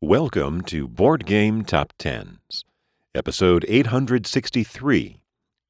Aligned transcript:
Welcome 0.00 0.60
to 0.66 0.86
Board 0.86 1.26
Game 1.26 1.64
Top 1.64 1.92
Tens, 1.98 2.64
episode 3.16 3.64
863 3.66 5.20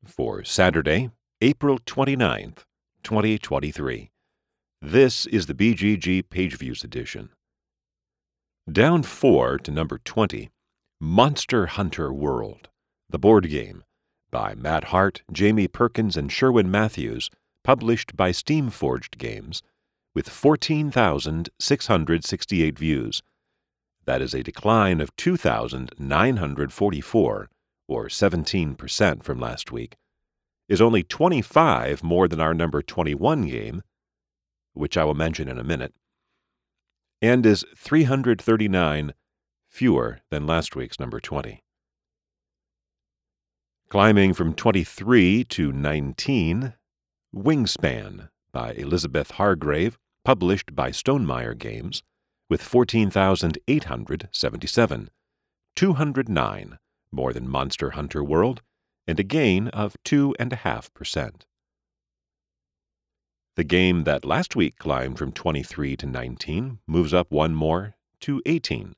for 0.04 0.44
Saturday, 0.44 1.08
April 1.40 1.78
29th, 1.78 2.64
2023. 3.02 4.10
This 4.82 5.24
is 5.24 5.46
the 5.46 5.54
BGG 5.54 6.28
Page 6.28 6.58
Views 6.58 6.84
edition. 6.84 7.30
Down 8.70 9.02
4 9.02 9.60
to 9.60 9.70
number 9.70 9.98
20, 10.04 10.50
Monster 11.00 11.64
Hunter 11.64 12.12
World, 12.12 12.68
the 13.08 13.18
board 13.18 13.48
game, 13.48 13.82
by 14.30 14.54
Matt 14.54 14.84
Hart, 14.84 15.22
Jamie 15.32 15.68
Perkins, 15.68 16.18
and 16.18 16.30
Sherwin 16.30 16.70
Matthews, 16.70 17.30
published 17.64 18.14
by 18.14 18.32
Steamforged 18.32 19.16
Games, 19.16 19.62
with 20.14 20.28
14,668 20.28 22.78
views. 22.78 23.22
That 24.08 24.22
is 24.22 24.32
a 24.32 24.42
decline 24.42 25.02
of 25.02 25.14
2,944, 25.16 27.50
or 27.88 28.06
17% 28.06 29.22
from 29.22 29.38
last 29.38 29.70
week, 29.70 29.96
is 30.66 30.80
only 30.80 31.02
25 31.02 32.02
more 32.02 32.26
than 32.26 32.40
our 32.40 32.54
number 32.54 32.80
21 32.80 33.48
game, 33.48 33.82
which 34.72 34.96
I 34.96 35.04
will 35.04 35.12
mention 35.12 35.46
in 35.46 35.58
a 35.58 35.62
minute, 35.62 35.92
and 37.20 37.44
is 37.44 37.66
339 37.76 39.12
fewer 39.68 40.20
than 40.30 40.46
last 40.46 40.74
week's 40.74 40.98
number 40.98 41.20
20. 41.20 41.62
Climbing 43.90 44.32
from 44.32 44.54
23 44.54 45.44
to 45.44 45.70
19, 45.70 46.72
Wingspan 47.36 48.30
by 48.52 48.72
Elizabeth 48.72 49.32
Hargrave, 49.32 49.98
published 50.24 50.74
by 50.74 50.92
Stonemaier 50.92 51.58
Games, 51.58 52.02
with 52.48 52.62
14,877, 52.62 55.10
209 55.76 56.78
more 57.10 57.32
than 57.32 57.48
Monster 57.48 57.90
Hunter 57.90 58.22
World, 58.22 58.60
and 59.06 59.18
a 59.18 59.22
gain 59.22 59.68
of 59.68 59.96
2.5%. 60.04 61.32
The 63.56 63.64
game 63.64 64.04
that 64.04 64.24
last 64.24 64.54
week 64.54 64.78
climbed 64.78 65.18
from 65.18 65.32
23 65.32 65.96
to 65.96 66.06
19 66.06 66.78
moves 66.86 67.12
up 67.12 67.32
one 67.32 67.54
more 67.54 67.96
to 68.20 68.40
18. 68.46 68.94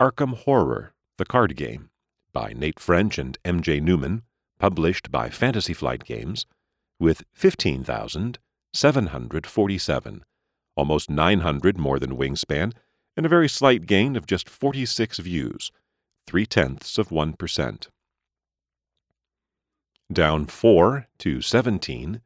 Arkham 0.00 0.36
Horror, 0.36 0.94
the 1.18 1.24
card 1.24 1.56
game, 1.56 1.90
by 2.32 2.52
Nate 2.52 2.78
French 2.78 3.18
and 3.18 3.36
MJ 3.44 3.82
Newman, 3.82 4.22
published 4.58 5.10
by 5.10 5.28
Fantasy 5.28 5.72
Flight 5.72 6.04
Games, 6.04 6.46
with 7.00 7.24
15,747, 7.32 10.24
almost 10.76 11.10
900 11.10 11.76
more 11.78 11.98
than 11.98 12.16
Wingspan, 12.16 12.72
and 13.16 13.24
a 13.24 13.28
very 13.28 13.48
slight 13.48 13.86
gain 13.86 14.16
of 14.16 14.26
just 14.26 14.48
46 14.48 15.18
views, 15.18 15.70
three 16.26 16.46
tenths 16.46 16.98
of 16.98 17.10
1%. 17.10 17.86
Down 20.12 20.46
4 20.46 21.06
to 21.18 21.40
17, 21.40 22.20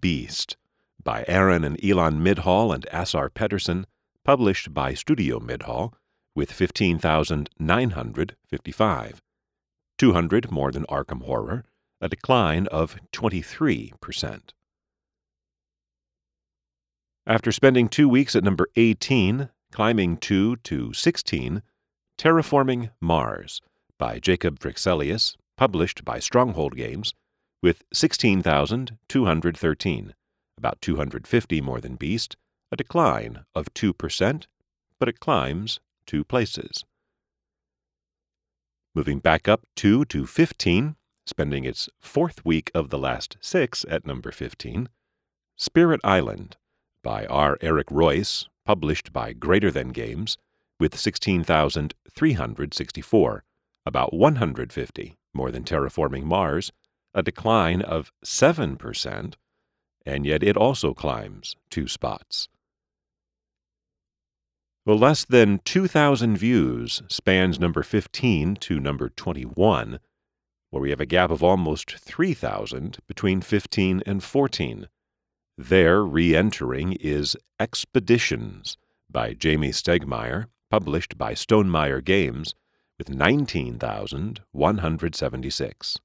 Beast, 0.00 0.56
by 1.02 1.24
Aaron 1.28 1.64
and 1.64 1.78
Elon 1.84 2.22
Midhall 2.22 2.74
and 2.74 2.86
Asar 2.92 3.28
Pedersen, 3.30 3.86
published 4.24 4.72
by 4.72 4.94
Studio 4.94 5.38
Midhall, 5.38 5.92
with 6.34 6.50
15,955, 6.50 9.22
200 9.98 10.50
more 10.50 10.72
than 10.72 10.86
Arkham 10.86 11.24
Horror, 11.24 11.66
a 12.00 12.08
decline 12.08 12.66
of 12.68 12.96
23%. 13.12 14.40
After 17.26 17.50
spending 17.52 17.88
two 17.88 18.08
weeks 18.08 18.34
at 18.34 18.42
number 18.42 18.66
18, 18.74 19.48
climbing 19.70 20.16
2 20.16 20.56
to 20.56 20.92
16, 20.92 21.62
Terraforming 22.18 22.90
Mars 23.00 23.60
by 23.96 24.18
Jacob 24.18 24.58
Fryxelius, 24.58 25.36
published 25.56 26.04
by 26.04 26.18
Stronghold 26.18 26.76
Games, 26.76 27.14
with 27.62 27.84
16,213, 27.92 30.14
about 30.58 30.80
250 30.80 31.60
more 31.60 31.80
than 31.80 31.94
Beast, 31.94 32.36
a 32.72 32.76
decline 32.76 33.44
of 33.54 33.72
2%, 33.72 34.46
but 34.98 35.08
it 35.08 35.20
climbs 35.20 35.78
two 36.06 36.24
places. 36.24 36.84
Moving 38.96 39.20
back 39.20 39.46
up 39.46 39.62
2 39.76 40.06
to 40.06 40.26
15, 40.26 40.96
spending 41.24 41.64
its 41.64 41.88
fourth 42.00 42.44
week 42.44 42.72
of 42.74 42.90
the 42.90 42.98
last 42.98 43.36
six 43.40 43.84
at 43.88 44.04
number 44.04 44.32
15, 44.32 44.88
Spirit 45.56 46.00
Island 46.02 46.56
by 47.02 47.26
R. 47.26 47.58
Eric 47.60 47.88
Reuss, 47.88 48.46
published 48.64 49.12
by 49.12 49.32
Greater 49.32 49.70
Than 49.70 49.90
Games, 49.90 50.38
with 50.78 50.98
16,364, 50.98 53.44
about 53.84 54.14
150 54.14 55.16
more 55.34 55.50
than 55.50 55.64
Terraforming 55.64 56.24
Mars, 56.24 56.72
a 57.14 57.22
decline 57.22 57.82
of 57.82 58.10
7%, 58.24 59.34
and 60.04 60.26
yet 60.26 60.42
it 60.42 60.56
also 60.56 60.94
climbs 60.94 61.54
two 61.70 61.86
spots. 61.88 62.48
Well, 64.84 64.98
less 64.98 65.24
than 65.24 65.60
2,000 65.64 66.36
views 66.36 67.02
spans 67.08 67.60
number 67.60 67.84
15 67.84 68.56
to 68.56 68.80
number 68.80 69.10
21, 69.10 70.00
where 70.70 70.82
we 70.82 70.90
have 70.90 71.00
a 71.00 71.06
gap 71.06 71.30
of 71.30 71.42
almost 71.42 71.98
3,000 71.98 72.98
between 73.06 73.42
15 73.42 74.02
and 74.04 74.24
14. 74.24 74.88
There, 75.58 76.02
re 76.02 76.34
entering 76.34 76.94
is 76.94 77.36
Expeditions 77.60 78.78
by 79.10 79.34
Jamie 79.34 79.68
Stegmaier, 79.68 80.46
published 80.70 81.18
by 81.18 81.34
Stonemaier 81.34 82.02
Games, 82.02 82.54
with 82.96 83.10
19,176. 83.10 85.98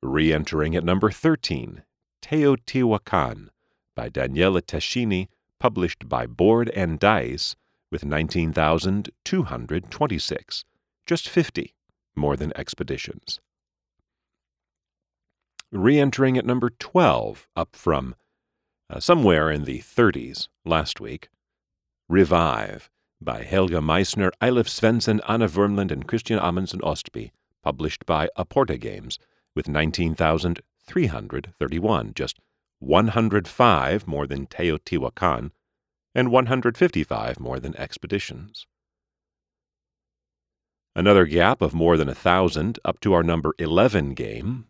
Re 0.00 0.32
entering 0.32 0.76
at 0.76 0.84
number 0.84 1.10
13, 1.10 1.82
Teotihuacan 2.22 3.48
by 3.96 4.08
Daniele 4.08 4.60
Tascini, 4.60 5.26
published 5.58 6.08
by 6.08 6.26
Board 6.26 6.70
and 6.70 7.00
Dice, 7.00 7.56
with 7.90 8.04
19,226, 8.04 10.64
just 11.04 11.28
50 11.28 11.74
more 12.14 12.36
than 12.36 12.56
Expeditions 12.56 13.40
re 15.74 15.98
entering 15.98 16.38
at 16.38 16.46
number 16.46 16.70
12, 16.70 17.48
up 17.56 17.74
from 17.74 18.14
uh, 18.88 19.00
somewhere 19.00 19.50
in 19.50 19.64
the 19.64 19.80
30s 19.80 20.46
last 20.64 21.00
week. 21.00 21.28
Revive 22.08 22.88
by 23.20 23.42
Helge 23.42 23.72
Meissner, 23.72 24.30
Eilif 24.40 24.68
Svensson, 24.68 25.18
Anna 25.28 25.48
Vermland, 25.48 25.90
and 25.90 26.06
Kristian 26.06 26.40
Amundsen 26.42 26.78
Ostby, 26.80 27.32
published 27.62 28.06
by 28.06 28.28
Aporta 28.36 28.78
Games, 28.78 29.18
with 29.56 29.68
19,331, 29.68 32.12
just 32.14 32.38
105 32.80 34.06
more 34.06 34.26
than 34.26 34.46
Teotihuacan, 34.46 35.50
and 36.14 36.30
155 36.30 37.40
more 37.40 37.58
than 37.58 37.74
Expeditions. 37.76 38.66
Another 40.94 41.24
gap 41.24 41.60
of 41.60 41.74
more 41.74 41.96
than 41.96 42.08
a 42.08 42.14
thousand 42.14 42.78
up 42.84 43.00
to 43.00 43.12
our 43.14 43.24
number 43.24 43.52
11 43.58 44.14
game, 44.14 44.66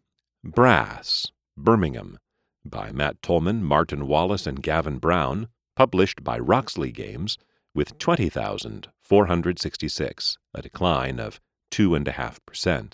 Brass, 0.47 1.33
Birmingham, 1.57 2.19
by 2.67 2.93
Matt 2.93 3.23
Tolman, 3.23 3.65
Martin 3.65 4.07
Wallace, 4.07 4.47
and 4.47 4.63
Gavan 4.63 4.99
Brown, 4.99 5.49
published 5.75 6.23
by 6.23 6.39
Roxley 6.39 6.93
Games, 6.93 7.39
with 7.75 7.97
20,466, 7.97 10.39
a 10.53 10.61
decline 10.61 11.19
of 11.19 11.41
2.5%. 11.71 12.93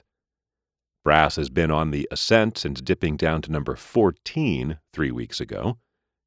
Brass 1.02 1.34
has 1.34 1.50
been 1.50 1.72
on 1.72 1.90
the 1.90 2.06
ascent 2.12 2.56
since 2.56 2.80
dipping 2.80 3.16
down 3.16 3.42
to 3.42 3.50
number 3.50 3.74
14 3.74 4.78
three 4.92 5.10
weeks 5.10 5.40
ago. 5.40 5.76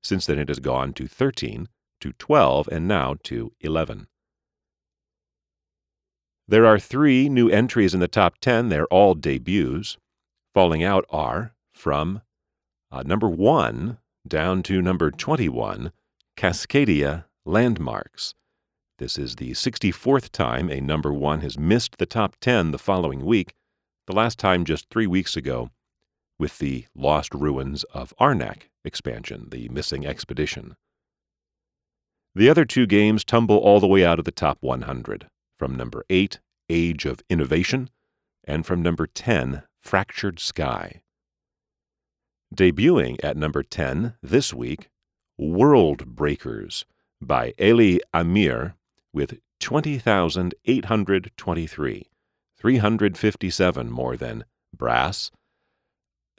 Since 0.03 0.25
then, 0.25 0.39
it 0.39 0.49
has 0.49 0.59
gone 0.59 0.91
to 0.91 1.07
13, 1.07 1.69
to 2.01 2.11
12, 2.11 2.67
and 2.69 2.85
now 2.85 3.15
to 3.23 3.53
11. 3.61 4.07
There 6.49 6.65
are 6.65 6.79
three 6.79 7.29
new 7.29 7.49
entries 7.49 7.93
in 7.93 8.01
the 8.01 8.09
top 8.09 8.39
10. 8.39 8.67
They're 8.67 8.87
all 8.87 9.15
debuts. 9.15 9.95
Falling 10.53 10.83
out 10.83 11.05
are 11.09 11.55
from 11.73 12.21
uh, 12.91 13.01
number 13.01 13.27
1 13.27 13.97
down 14.27 14.61
to 14.61 14.83
number 14.83 15.09
21, 15.09 15.91
Cascadia 16.37 17.25
Landmarks. 17.43 18.35
This 18.99 19.17
is 19.17 19.37
the 19.37 19.51
64th 19.51 20.29
time 20.29 20.69
a 20.69 20.79
number 20.79 21.11
1 21.11 21.41
has 21.41 21.57
missed 21.57 21.97
the 21.97 22.05
top 22.05 22.35
10 22.39 22.69
the 22.69 22.77
following 22.77 23.25
week, 23.25 23.55
the 24.05 24.13
last 24.13 24.37
time 24.37 24.63
just 24.63 24.89
three 24.89 25.07
weeks 25.07 25.35
ago 25.35 25.71
with 26.37 26.59
the 26.59 26.85
Lost 26.93 27.33
Ruins 27.33 27.83
of 27.85 28.13
Arnak 28.21 28.69
expansion, 28.85 29.47
the 29.49 29.69
Missing 29.69 30.05
Expedition. 30.05 30.75
The 32.35 32.49
other 32.49 32.65
two 32.65 32.85
games 32.85 33.25
tumble 33.25 33.57
all 33.57 33.79
the 33.79 33.87
way 33.87 34.05
out 34.05 34.19
of 34.19 34.25
the 34.25 34.31
top 34.31 34.59
100, 34.61 35.25
from 35.57 35.75
number 35.75 36.05
8, 36.11 36.39
Age 36.69 37.05
of 37.05 37.23
Innovation, 37.27 37.89
and 38.43 38.67
from 38.67 38.83
number 38.83 39.07
10, 39.07 39.63
Fractured 39.83 40.39
Sky. 40.39 41.01
Debuting 42.55 43.17
at 43.21 43.35
number 43.35 43.63
10 43.63 44.13
this 44.23 44.53
week, 44.53 44.89
World 45.37 46.15
Breakers 46.15 46.85
by 47.21 47.53
Elie 47.59 47.99
Amir, 48.13 48.75
with 49.11 49.39
20,823, 49.59 52.07
357 52.57 53.91
more 53.91 54.15
than 54.15 54.45
Brass. 54.75 55.31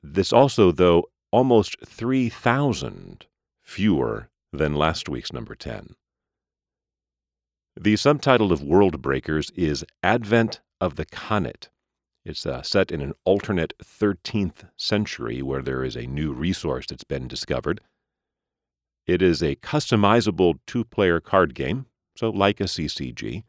This 0.02 0.32
also, 0.32 0.72
though, 0.72 1.04
almost 1.30 1.76
3,000 1.84 3.26
fewer 3.62 4.30
than 4.52 4.74
last 4.74 5.10
week's 5.10 5.34
number 5.34 5.54
10. 5.54 5.96
The 7.78 7.96
subtitle 7.96 8.52
of 8.52 8.62
World 8.62 9.02
Breakers 9.02 9.50
is 9.50 9.84
Advent 10.02 10.62
of 10.80 10.96
the 10.96 11.04
Khanate. 11.04 11.68
It's 12.24 12.46
uh, 12.46 12.62
set 12.62 12.90
in 12.90 13.02
an 13.02 13.12
alternate 13.24 13.74
13th 13.82 14.70
century 14.76 15.42
where 15.42 15.62
there 15.62 15.84
is 15.84 15.94
a 15.94 16.06
new 16.06 16.32
resource 16.32 16.86
that's 16.86 17.04
been 17.04 17.28
discovered. 17.28 17.82
It 19.06 19.20
is 19.20 19.42
a 19.42 19.56
customizable 19.56 20.58
two 20.66 20.84
player 20.84 21.20
card 21.20 21.54
game, 21.54 21.84
so 22.16 22.30
like 22.30 22.60
a 22.60 22.64
CCG, 22.64 23.44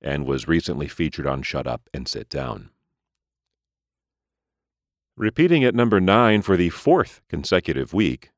and 0.00 0.24
was 0.24 0.46
recently 0.46 0.86
featured 0.86 1.26
on 1.26 1.42
Shut 1.42 1.66
Up 1.66 1.90
and 1.92 2.06
Sit 2.06 2.28
Down. 2.28 2.70
Repeating 5.16 5.64
at 5.64 5.74
number 5.74 6.00
9 6.00 6.42
for 6.42 6.56
the 6.56 6.70
fourth 6.70 7.22
consecutive 7.28 7.92
week, 7.92 8.30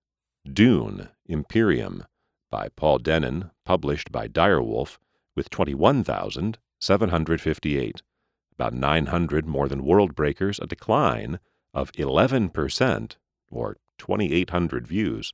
Dune 0.50 1.10
Imperium 1.26 2.06
by 2.50 2.70
Paul 2.70 3.00
Dennen, 3.00 3.50
published 3.64 4.10
by 4.10 4.28
Direwolf, 4.28 4.96
with 5.36 5.50
21,758, 5.50 8.02
about 8.56 8.72
900 8.72 9.46
more 9.46 9.68
than 9.68 9.84
World 9.84 10.14
Breakers, 10.14 10.58
a 10.60 10.66
decline 10.66 11.38
of 11.72 11.92
11%, 11.92 13.16
or 13.50 13.76
2,800 13.98 14.86
views, 14.86 15.32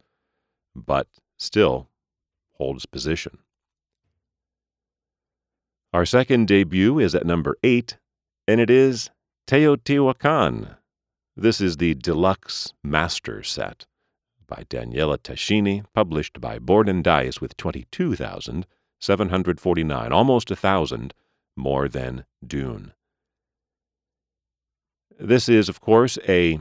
but 0.75 1.06
still 1.38 1.88
holds 2.52 2.87
position. 2.87 3.38
Our 5.93 6.06
second 6.06 6.46
debut 6.46 6.99
is 6.99 7.14
at 7.14 7.26
number 7.26 7.58
8, 7.62 7.99
and 8.46 8.61
it 8.61 8.70
is 8.70 9.11
Teotihuacan. 9.46 10.76
This 11.37 11.61
is 11.61 11.76
the 11.78 11.94
deluxe 11.94 12.72
master 12.84 13.43
set 13.43 13.87
by 14.46 14.67
Daniele 14.69 15.19
Tascini, 15.19 15.84
published 15.94 16.40
by 16.40 16.58
Board 16.58 16.88
and 16.88 17.02
Dice 17.02 17.40
with 17.40 17.56
22,749, 17.56 20.12
almost 20.12 20.50
a 20.50 20.56
thousand 20.56 21.14
more 21.56 21.88
than 21.88 22.25
Dune. 22.46 22.93
This 25.22 25.50
is, 25.50 25.69
of 25.69 25.82
course, 25.82 26.19
a 26.26 26.58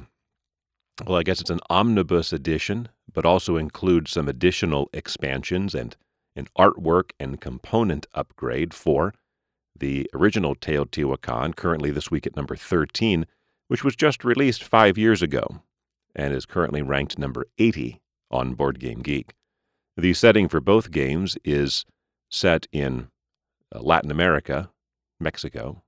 well, 1.07 1.17
I 1.17 1.23
guess 1.23 1.39
it's 1.39 1.49
an 1.49 1.61
omnibus 1.69 2.33
edition, 2.33 2.89
but 3.13 3.25
also 3.25 3.55
includes 3.55 4.11
some 4.11 4.27
additional 4.27 4.89
expansions 4.91 5.73
and 5.73 5.95
an 6.35 6.47
artwork 6.57 7.11
and 7.21 7.39
component 7.39 8.05
upgrade 8.13 8.73
for 8.73 9.13
the 9.77 10.09
original 10.13 10.55
Teotihuacan, 10.55 11.55
currently 11.55 11.89
this 11.89 12.11
week 12.11 12.27
at 12.27 12.35
number 12.35 12.57
13, 12.57 13.25
which 13.69 13.85
was 13.85 13.95
just 13.95 14.25
released 14.25 14.61
five 14.61 14.97
years 14.97 15.21
ago 15.21 15.61
and 16.13 16.33
is 16.33 16.45
currently 16.45 16.81
ranked 16.81 17.17
number 17.17 17.45
80 17.59 18.01
on 18.29 18.55
Board 18.55 18.77
Game 18.77 18.99
Geek. 18.99 19.35
The 19.95 20.13
setting 20.13 20.49
for 20.49 20.59
both 20.59 20.91
games 20.91 21.37
is 21.45 21.85
set 22.29 22.67
in 22.73 23.07
uh, 23.73 23.79
Latin 23.79 24.11
America, 24.11 24.69
Mexico, 25.17 25.81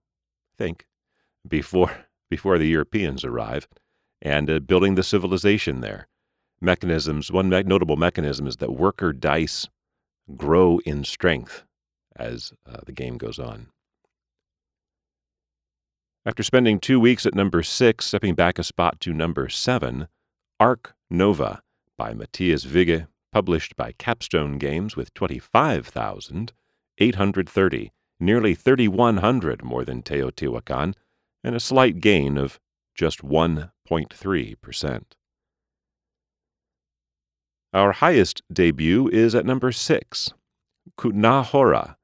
I 0.53 0.63
think, 0.63 0.85
before 1.45 1.91
before 2.31 2.57
the 2.57 2.68
Europeans 2.68 3.24
arrive, 3.24 3.68
and 4.22 4.50
uh, 4.50 4.60
building 4.60 4.95
the 4.95 5.04
civilization 5.04 5.81
there. 5.81 6.07
Mechanisms. 6.60 7.31
One 7.31 7.50
me- 7.50 7.62
notable 7.63 7.98
mechanism 7.98 8.48
is 8.48 8.57
that 8.57 8.72
worker 8.72 9.13
dice 9.13 9.68
grow 10.36 10.80
in 10.86 11.04
strength 11.04 11.66
as 12.16 12.54
uh, 12.68 12.78
the 12.86 12.94
game 12.94 13.18
goes 13.18 13.38
on. 13.38 13.68
After 16.25 16.42
spending 16.44 16.80
two 16.80 17.00
weeks 17.00 17.25
at 17.25 17.36
number 17.36 17.63
six, 17.63 18.06
stepping 18.06 18.36
back 18.36 18.57
a 18.57 18.63
spot 18.63 19.01
to 19.01 19.13
number 19.13 19.50
seven, 19.50 20.07
Ark 20.60 20.95
Nova 21.10 21.62
by 21.98 22.13
Matthias 22.13 22.66
Wigge 22.66 23.07
published 23.33 23.75
by 23.75 23.92
Capstone 23.94 24.57
Games 24.57 24.95
with 24.95 25.13
25,830, 25.16 27.92
nearly 28.19 28.54
3,100 28.54 29.63
more 29.63 29.83
than 29.83 30.04
Teotihuacan, 30.04 30.94
and 31.43 31.55
a 31.55 31.59
slight 31.59 31.99
gain 31.99 32.38
of 32.38 32.59
just 32.95 33.21
1.3%. 33.21 35.01
Our 37.73 37.93
highest 37.93 38.41
debut 38.51 39.07
is 39.07 39.33
at 39.33 39.45
number 39.45 39.71
6, 39.71 40.33
Kutná 40.97 41.45
Hora 41.45 41.95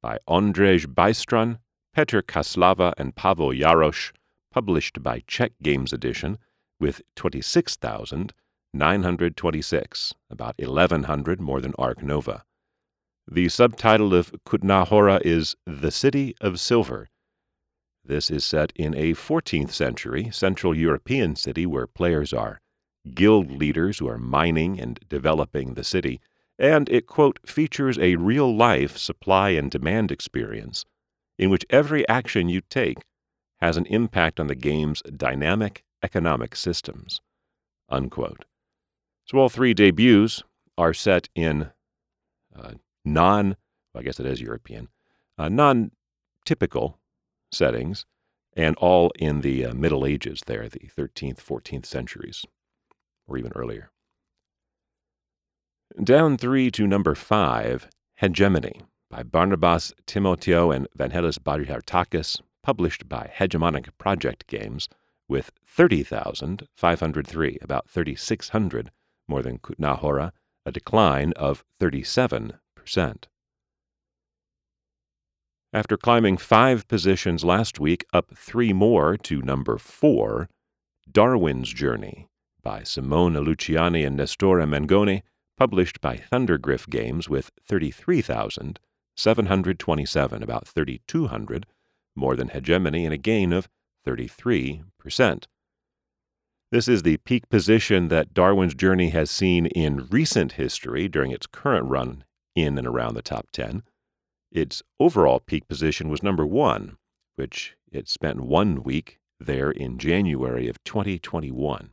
by 0.00 0.18
Ondřej 0.28 0.86
Bystron, 0.86 1.58
Petr 1.96 2.22
Čáslava, 2.22 2.94
and 2.96 3.16
Pavel 3.16 3.50
Jarosch, 3.50 4.12
published 4.52 5.02
by 5.02 5.24
Czech 5.26 5.52
Games 5.62 5.92
Edition, 5.92 6.38
with 6.78 7.02
26,926, 7.16 10.14
about 10.30 10.54
1100 10.58 11.40
more 11.40 11.60
than 11.60 11.74
Ark 11.76 12.00
Nova. 12.02 12.44
The 13.30 13.48
subtitle 13.48 14.14
of 14.14 14.32
Kutná 14.46 14.86
Hora 14.86 15.20
is 15.24 15.56
The 15.66 15.90
City 15.90 16.36
of 16.40 16.60
Silver. 16.60 17.08
This 18.08 18.30
is 18.30 18.42
set 18.42 18.72
in 18.74 18.94
a 18.94 19.12
14th 19.12 19.70
century 19.70 20.30
Central 20.32 20.74
European 20.74 21.36
city 21.36 21.66
where 21.66 21.86
players 21.86 22.32
are 22.32 22.58
guild 23.12 23.50
leaders 23.50 23.98
who 23.98 24.08
are 24.08 24.16
mining 24.16 24.80
and 24.80 24.98
developing 25.10 25.74
the 25.74 25.84
city, 25.84 26.18
and 26.58 26.88
it, 26.88 27.06
quote, 27.06 27.38
features 27.46 27.98
a 27.98 28.16
real 28.16 28.56
life 28.56 28.96
supply 28.96 29.50
and 29.50 29.70
demand 29.70 30.10
experience 30.10 30.86
in 31.38 31.50
which 31.50 31.66
every 31.68 32.08
action 32.08 32.48
you 32.48 32.62
take 32.70 33.04
has 33.60 33.76
an 33.76 33.84
impact 33.86 34.40
on 34.40 34.46
the 34.46 34.54
game's 34.54 35.02
dynamic 35.14 35.84
economic 36.02 36.56
systems, 36.56 37.20
unquote. 37.90 38.46
So 39.26 39.36
all 39.36 39.50
three 39.50 39.74
debuts 39.74 40.42
are 40.78 40.94
set 40.94 41.28
in 41.34 41.72
uh, 42.56 42.72
non, 43.04 43.48
well, 43.92 44.00
I 44.00 44.02
guess 44.02 44.18
it 44.18 44.24
is 44.24 44.40
European, 44.40 44.88
uh, 45.36 45.50
non 45.50 45.90
typical 46.46 46.98
settings, 47.52 48.06
and 48.54 48.76
all 48.76 49.12
in 49.18 49.40
the 49.40 49.66
uh, 49.66 49.74
Middle 49.74 50.04
Ages 50.04 50.42
there, 50.46 50.68
the 50.68 50.90
13th, 50.96 51.38
14th 51.38 51.86
centuries, 51.86 52.44
or 53.26 53.38
even 53.38 53.52
earlier. 53.54 53.90
Down 56.02 56.36
three 56.36 56.70
to 56.72 56.86
number 56.86 57.14
five, 57.14 57.88
Hegemony 58.16 58.82
by 59.10 59.22
Barnabas 59.22 59.92
Timotheou 60.06 60.74
and 60.74 60.86
Vangelis 60.96 61.38
Bagiartakis, 61.38 62.40
published 62.62 63.08
by 63.08 63.30
Hegemonic 63.34 63.88
Project 63.96 64.46
Games, 64.46 64.88
with 65.28 65.50
30,503, 65.66 67.58
about 67.62 67.88
3,600 67.88 68.90
more 69.26 69.42
than 69.42 69.58
Kutná 69.58 69.98
Hora, 69.98 70.32
a 70.64 70.72
decline 70.72 71.32
of 71.36 71.64
37%. 71.80 72.58
After 75.70 75.98
climbing 75.98 76.38
five 76.38 76.88
positions 76.88 77.44
last 77.44 77.78
week, 77.78 78.06
up 78.10 78.34
three 78.34 78.72
more 78.72 79.18
to 79.18 79.42
number 79.42 79.76
four, 79.76 80.48
Darwin's 81.10 81.68
Journey 81.68 82.30
by 82.62 82.84
Simone 82.84 83.34
Luciani 83.34 84.06
and 84.06 84.16
Nestore 84.16 84.66
Mengoni, 84.66 85.20
published 85.58 86.00
by 86.00 86.16
Thundergryph 86.16 86.88
Games 86.88 87.28
with 87.28 87.50
33,727, 87.68 90.42
about 90.42 90.66
3,200 90.66 91.66
more 92.16 92.34
than 92.34 92.48
Hegemony, 92.48 93.04
and 93.04 93.12
a 93.12 93.18
gain 93.18 93.52
of 93.52 93.68
33%. 94.06 95.44
This 96.70 96.88
is 96.88 97.02
the 97.02 97.18
peak 97.18 97.46
position 97.50 98.08
that 98.08 98.32
Darwin's 98.32 98.74
Journey 98.74 99.10
has 99.10 99.30
seen 99.30 99.66
in 99.66 100.08
recent 100.10 100.52
history 100.52 101.08
during 101.08 101.30
its 101.30 101.46
current 101.46 101.90
run 101.90 102.24
in 102.54 102.78
and 102.78 102.86
around 102.86 103.12
the 103.14 103.22
top 103.22 103.48
10. 103.52 103.82
Its 104.50 104.82
overall 104.98 105.40
peak 105.40 105.68
position 105.68 106.08
was 106.08 106.22
number 106.22 106.46
one, 106.46 106.96
which 107.36 107.76
it 107.90 108.08
spent 108.08 108.40
one 108.40 108.82
week 108.82 109.20
there 109.38 109.70
in 109.70 109.98
January 109.98 110.68
of 110.68 110.82
2021. 110.84 111.90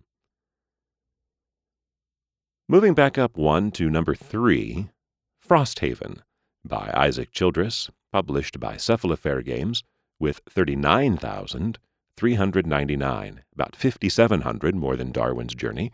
Moving 2.67 2.95
back 2.95 3.17
up 3.17 3.37
one 3.37 3.71
to 3.71 3.89
number 3.89 4.15
three, 4.15 4.89
Frosthaven 5.39 6.21
by 6.63 6.91
Isaac 6.95 7.31
Childress, 7.31 7.89
published 8.11 8.59
by 8.59 8.75
Cephalofair 8.75 9.45
Games, 9.45 9.83
with 10.19 10.41
39,399, 10.49 13.43
about 13.53 13.75
5,700 13.75 14.75
more 14.75 14.95
than 14.95 15.11
Darwin's 15.11 15.53
Journey, 15.53 15.91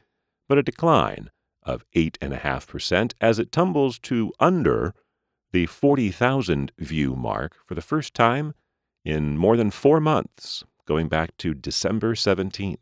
but 0.47 0.57
a 0.57 0.63
decline 0.63 1.29
of 1.63 1.83
8.5% 1.95 3.13
as 3.19 3.39
it 3.39 3.51
tumbles 3.51 3.99
to 3.99 4.31
under 4.39 4.93
the 5.51 5.65
40,000 5.65 6.71
view 6.77 7.15
mark 7.15 7.57
for 7.65 7.75
the 7.75 7.81
first 7.81 8.13
time 8.13 8.53
in 9.03 9.37
more 9.37 9.57
than 9.57 9.71
four 9.71 9.99
months, 9.99 10.63
going 10.85 11.07
back 11.07 11.35
to 11.37 11.53
December 11.53 12.15
17th. 12.15 12.77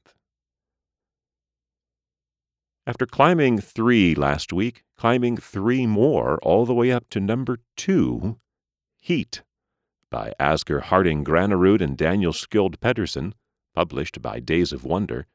After 2.85 3.05
climbing 3.05 3.59
three 3.59 4.15
last 4.15 4.51
week, 4.51 4.83
climbing 4.97 5.37
three 5.37 5.85
more 5.85 6.39
all 6.41 6.65
the 6.65 6.73
way 6.73 6.91
up 6.91 7.09
to 7.11 7.19
number 7.19 7.59
two, 7.75 8.39
Heat 8.97 9.43
by 10.09 10.33
Asger 10.39 10.81
Harding 10.81 11.23
Granerud 11.23 11.81
and 11.81 11.95
Daniel 11.95 12.33
Skjold 12.33 12.79
Pedersen, 12.79 13.35
published 13.75 14.19
by 14.21 14.39
Days 14.39 14.73
of 14.73 14.83
Wonder, 14.83 15.27